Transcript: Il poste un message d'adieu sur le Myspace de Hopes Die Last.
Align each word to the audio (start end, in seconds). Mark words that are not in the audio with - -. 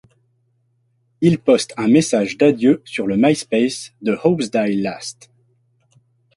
Il 1.21 1.37
poste 1.37 1.75
un 1.77 1.87
message 1.87 2.35
d'adieu 2.35 2.81
sur 2.85 3.05
le 3.05 3.17
Myspace 3.17 3.93
de 4.01 4.17
Hopes 4.23 4.49
Die 4.51 4.81
Last. 4.81 5.29